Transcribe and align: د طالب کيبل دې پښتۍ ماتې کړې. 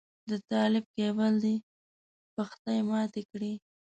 د 0.29 0.31
طالب 0.51 0.85
کيبل 0.97 1.33
دې 1.43 1.55
پښتۍ 2.35 2.79
ماتې 2.89 3.21
کړې. 3.31 3.53